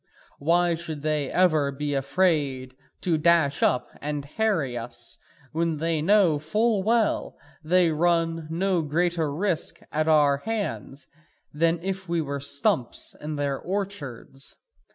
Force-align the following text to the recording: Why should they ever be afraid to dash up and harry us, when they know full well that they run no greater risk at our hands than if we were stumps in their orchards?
Why 0.39 0.73
should 0.73 1.03
they 1.03 1.29
ever 1.29 1.71
be 1.71 1.93
afraid 1.93 2.75
to 3.01 3.19
dash 3.19 3.61
up 3.61 3.87
and 4.01 4.25
harry 4.25 4.75
us, 4.75 5.19
when 5.51 5.77
they 5.77 6.01
know 6.01 6.39
full 6.39 6.81
well 6.81 7.37
that 7.61 7.69
they 7.69 7.91
run 7.91 8.47
no 8.49 8.81
greater 8.81 9.31
risk 9.31 9.79
at 9.91 10.07
our 10.07 10.37
hands 10.37 11.07
than 11.53 11.77
if 11.83 12.09
we 12.09 12.19
were 12.19 12.39
stumps 12.39 13.13
in 13.21 13.35
their 13.35 13.59
orchards? 13.59 14.55